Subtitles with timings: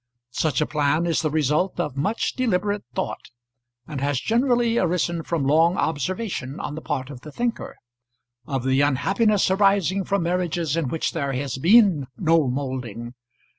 [0.31, 3.29] Such a plan is the result of much deliberate thought,
[3.85, 7.77] and has generally arisen from long observation, on the part of the thinker,
[8.47, 13.13] of the unhappiness arising from marriages in which there has been no moulding.